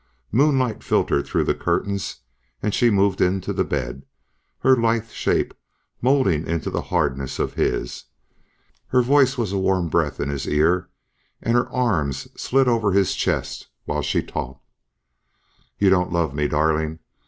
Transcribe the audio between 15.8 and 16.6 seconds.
don't love me,